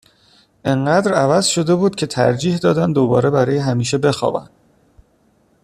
اِنقدر 0.65 1.13
عوض 1.13 1.45
شده 1.45 1.75
بود 1.75 1.95
که 1.95 2.07
ترجیح 2.07 2.57
دادن 2.57 2.91
دوباره 2.91 3.29
برای 3.29 3.57
همیشه 3.57 3.97
بخوابن 3.97 4.49